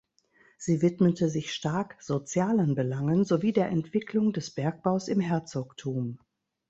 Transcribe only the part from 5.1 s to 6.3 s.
Herzogtum.